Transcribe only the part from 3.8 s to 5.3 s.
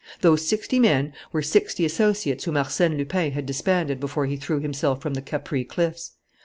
before he threw himself from the